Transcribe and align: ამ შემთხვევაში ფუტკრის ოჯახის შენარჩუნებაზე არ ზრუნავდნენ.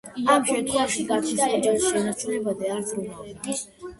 ამ 0.35 0.45
შემთხვევაში 0.51 1.03
ფუტკრის 1.09 1.43
ოჯახის 1.57 1.85
შენარჩუნებაზე 1.91 2.71
არ 2.77 2.83
ზრუნავდნენ. 2.93 3.63